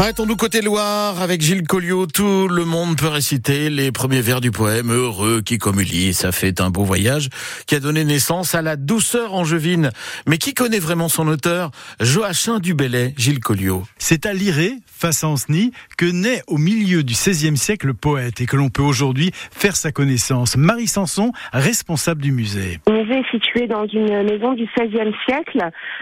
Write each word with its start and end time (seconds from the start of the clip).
Arrêtons-nous 0.00 0.36
côté 0.36 0.62
Loire 0.62 1.20
avec 1.20 1.42
Gilles 1.42 1.66
Colliot. 1.66 2.06
Tout 2.06 2.48
le 2.48 2.64
monde 2.64 2.96
peut 2.96 3.08
réciter 3.08 3.68
les 3.68 3.92
premiers 3.92 4.22
vers 4.22 4.40
du 4.40 4.50
poème 4.50 4.90
Heureux 4.90 5.42
qui 5.42 5.58
comme 5.58 5.78
Ulysse 5.78 6.24
a 6.24 6.32
fait 6.32 6.62
un 6.62 6.70
beau 6.70 6.84
voyage 6.84 7.28
qui 7.66 7.74
a 7.74 7.80
donné 7.80 8.02
naissance 8.04 8.54
à 8.54 8.62
la 8.62 8.76
douceur 8.76 9.34
angevine. 9.34 9.90
Mais 10.26 10.38
qui 10.38 10.54
connaît 10.54 10.78
vraiment 10.78 11.10
son 11.10 11.28
auteur? 11.28 11.70
Joachim 12.00 12.60
du 12.60 12.74
Gilles 13.18 13.40
Colliot. 13.40 13.82
C'est 13.98 14.24
à 14.24 14.32
Liré, 14.32 14.72
face 14.86 15.22
à 15.22 15.28
Ancenis, 15.28 15.70
que 15.98 16.06
naît 16.06 16.40
au 16.46 16.56
milieu 16.56 17.02
du 17.02 17.12
XVIe 17.12 17.58
siècle 17.58 17.88
le 17.88 17.94
poète 17.94 18.40
et 18.40 18.46
que 18.46 18.56
l'on 18.56 18.70
peut 18.70 18.82
aujourd'hui 18.82 19.32
faire 19.34 19.76
sa 19.76 19.92
connaissance. 19.92 20.56
Marie 20.56 20.86
Sanson, 20.86 21.32
responsable 21.52 22.22
du 22.22 22.32
musée. 22.32 22.80
Le 22.86 23.04
musée 23.04 23.18
est 23.18 23.30
situé 23.30 23.66
dans 23.66 23.86
une 23.86 24.22
maison 24.22 24.54
du 24.54 24.66
XVIe 24.78 25.12
siècle, 25.26 25.58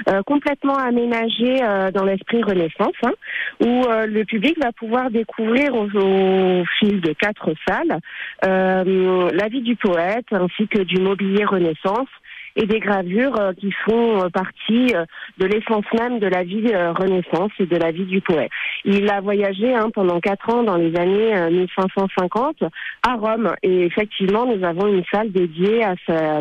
euh, 0.09 0.23
complètement 0.25 0.77
aménagée 0.77 1.65
euh, 1.65 1.91
dans 1.91 2.05
l'esprit 2.05 2.45
Renaissance, 2.45 2.95
hein, 3.03 3.13
où 3.61 3.88
euh, 3.89 4.07
le 4.07 4.25
public 4.25 4.57
va 4.63 4.73
pouvoir 4.73 5.11
découvrir 5.11 5.75
au, 5.75 6.65
fil 6.79 7.01
de 7.01 7.13
quatre 7.13 7.53
salles 7.67 8.01
euh, 8.45 9.31
la 9.33 9.49
vie 9.49 9.63
du 9.63 9.77
poète 9.77 10.27
ainsi 10.31 10.69
que 10.69 10.83
du 10.83 11.01
mobilier 11.01 11.45
Renaissance 11.45 12.09
et 12.57 12.67
des 12.67 12.81
gravures 12.81 13.39
euh, 13.41 13.53
qui 13.53 13.73
font 13.85 14.29
partie 14.31 14.93
de 15.39 15.47
l'essence 15.47 15.85
même 15.99 16.19
de 16.19 16.27
la 16.27 16.45
vie 16.45 16.75
Renaissance 16.75 17.53
et 17.59 17.67
de 17.67 17.77
la 17.77 17.91
vie 17.91 18.07
du 18.07 18.21
poète. 18.21 18.51
Il 18.91 19.11
a 19.11 19.21
voyagé 19.21 19.75
hein, 19.75 19.91
pendant 19.93 20.19
quatre 20.19 20.49
ans 20.49 20.63
dans 20.63 20.77
les 20.77 20.97
années 20.97 21.51
1550 21.51 22.65
à 23.07 23.15
Rome. 23.17 23.53
Et 23.63 23.85
effectivement 23.85 24.47
nous 24.47 24.65
avons 24.65 24.87
une 24.87 25.05
salle 25.13 25.31
dédiée 25.31 25.85
à 25.85 25.95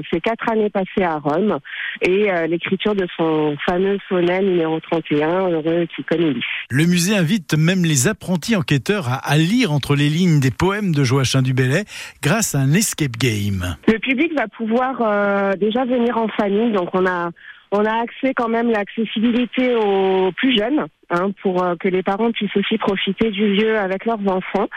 ces 0.10 0.22
quatre 0.22 0.50
années 0.50 0.70
passées 0.70 1.04
à 1.04 1.18
Rome. 1.18 1.60
Et 2.02 2.30
l'écriture 2.48 2.96
de 2.96 3.06
son 3.18 3.58
fameux 3.66 3.98
sonnet 4.08 4.42
numéro 4.42 4.80
31, 4.80 5.50
Heureux 5.50 5.88
qui 5.94 6.04
connaît 6.06 6.34
Le 6.70 6.86
musée 6.86 7.18
invite 7.18 7.54
même 7.56 7.84
les 7.84 8.08
apprentis 8.08 8.56
enquêteurs 8.56 9.08
à, 9.23 9.38
lire 9.38 9.73
entre 9.73 9.95
les 9.95 10.08
lignes 10.08 10.40
des 10.40 10.52
poèmes 10.52 10.94
de 10.94 11.04
Joachim 11.04 11.42
du 11.42 11.53
Bellay 11.53 11.84
grâce 12.23 12.56
à 12.56 12.59
un 12.59 12.72
escape 12.72 13.18
game. 13.18 13.75
Le 13.88 14.00
public 14.00 14.34
va 14.38 14.48
pouvoir 14.48 15.56
déjà 15.58 15.84
venir 15.84 16.18
en 16.18 16.30
famille, 16.30 16.72
donc 16.72 16.90
on 16.94 17.06
a 17.06 17.31
on 17.72 17.86
a 17.86 18.02
accès 18.02 18.34
quand 18.34 18.48
même 18.48 18.70
l'accessibilité 18.70 19.76
aux 19.76 20.32
plus 20.32 20.58
jeunes 20.58 20.86
hein, 21.10 21.32
pour 21.42 21.64
euh, 21.64 21.76
que 21.80 21.88
les 21.88 22.04
parents 22.04 22.32
puissent 22.32 22.56
aussi 22.56 22.78
profiter 22.78 23.30
du 23.32 23.56
lieu 23.56 23.78
avec 23.78 24.06
leurs 24.06 24.22
enfants. 24.28 24.68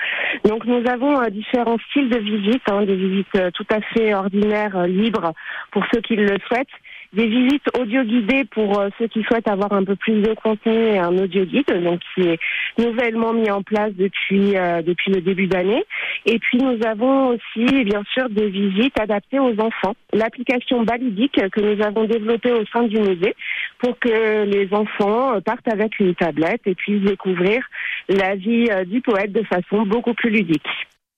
Donc 0.45 0.65
nous 0.65 0.83
avons 0.89 1.21
euh, 1.21 1.31
différents 1.31 1.79
styles 1.91 2.09
de 2.09 2.19
visites, 2.19 2.69
hein, 2.71 2.83
des 2.83 2.97
visites 2.97 3.37
euh, 3.37 3.51
tout 3.53 3.67
à 3.71 3.81
fait 3.81 4.15
ordinaires, 4.15 4.87
libres 4.87 5.33
pour 5.71 5.85
ceux 5.93 6.01
qui 6.01 6.17
le 6.17 6.37
souhaitent, 6.47 6.69
des 7.13 7.27
visites 7.27 7.69
audio 7.79 8.03
guidées 8.05 8.45
pour 8.45 8.79
euh, 8.79 8.89
ceux 8.99 9.09
qui 9.09 9.23
souhaitent 9.25 9.49
avoir 9.49 9.73
un 9.73 9.85
peu 9.85 9.97
plus 9.97 10.23
de 10.23 10.35
contenu 10.35 10.73
et 10.73 10.99
un 10.99 11.17
audio 11.19 11.45
guide, 11.45 11.83
donc 11.83 12.01
qui 12.15 12.23
est 12.23 12.39
nouvellement 12.79 13.33
mis 13.33 13.51
en 13.51 13.63
place 13.63 13.93
depuis 13.95 14.57
euh, 14.57 14.83
depuis 14.83 15.13
le 15.13 15.21
début 15.21 15.47
d'année. 15.47 15.85
Et 16.27 16.39
puis 16.39 16.59
nous 16.59 16.79
avons 16.87 17.29
aussi 17.29 17.85
bien 17.85 18.03
sûr 18.13 18.29
des 18.31 18.49
visites 18.49 18.99
adaptées 18.99 19.39
aux 19.39 19.59
enfants. 19.61 19.95
L'application 20.13 20.83
Balidique 20.83 21.41
que 21.51 21.61
nous 21.61 21.83
avons 21.83 22.05
développée 22.05 22.53
au 22.53 22.65
sein 22.73 22.85
du 22.85 22.99
musée 22.99 23.35
pour 23.79 23.99
que 23.99 24.45
les 24.45 24.69
enfants 24.73 25.41
partent 25.41 25.69
avec 25.69 25.99
une 25.99 26.15
tablette 26.15 26.63
et 26.67 26.75
puissent 26.75 27.03
découvrir 27.03 27.63
la 28.09 28.35
vie 28.37 28.69
euh, 28.71 28.85
du 28.85 29.01
poète 29.01 29.33
de 29.33 29.43
façon 29.45 29.83
beaucoup 29.83 30.15
plus 30.15 30.31
ludique. 30.31 30.67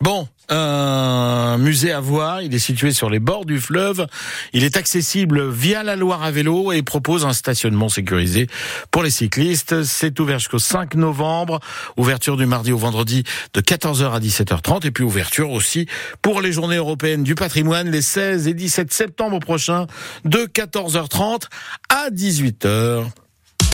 Bon, 0.02 0.26
un 0.48 1.58
musée 1.58 1.92
à 1.92 2.00
voir, 2.00 2.42
il 2.42 2.52
est 2.52 2.58
situé 2.58 2.90
sur 2.90 3.08
les 3.08 3.20
bords 3.20 3.44
du 3.44 3.60
fleuve, 3.60 4.08
il 4.52 4.64
est 4.64 4.76
accessible 4.76 5.48
via 5.48 5.84
la 5.84 5.94
Loire 5.94 6.24
à 6.24 6.32
vélo 6.32 6.72
et 6.72 6.82
propose 6.82 7.24
un 7.24 7.32
stationnement 7.32 7.88
sécurisé 7.88 8.48
pour 8.90 9.04
les 9.04 9.12
cyclistes. 9.12 9.84
C'est 9.84 10.18
ouvert 10.18 10.40
jusqu'au 10.40 10.58
5 10.58 10.96
novembre, 10.96 11.60
ouverture 11.96 12.36
du 12.36 12.46
mardi 12.46 12.72
au 12.72 12.78
vendredi 12.78 13.22
de 13.54 13.60
14h 13.60 14.10
à 14.10 14.18
17h30 14.18 14.84
et 14.84 14.90
puis 14.90 15.04
ouverture 15.04 15.52
aussi 15.52 15.86
pour 16.20 16.40
les 16.40 16.50
journées 16.50 16.78
européennes 16.78 17.22
du 17.22 17.36
patrimoine 17.36 17.88
les 17.88 18.02
16 18.02 18.48
et 18.48 18.54
17 18.54 18.92
septembre 18.92 19.38
prochains 19.38 19.86
de 20.24 20.46
14h30 20.46 21.42
à 21.90 22.10
18h. 22.10 23.04